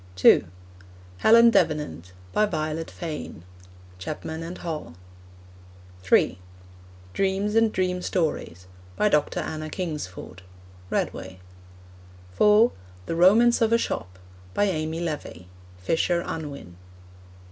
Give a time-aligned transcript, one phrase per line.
[0.15, 0.47] (2)
[1.19, 2.11] Helen Davenant.
[2.33, 3.43] By Violet Fane.
[3.99, 4.95] (Chapman and Hall.)
[6.01, 6.39] (3)
[7.13, 8.65] Dreams and Dream Stories.
[8.95, 9.41] By Dr.
[9.41, 10.41] Anna Kingsford.
[10.89, 11.39] (Redway.)
[12.31, 12.71] (4)
[13.05, 14.17] The Romance of a Shop.
[14.55, 15.47] By Amy Levy.
[15.77, 16.77] (Fisher Unwin.)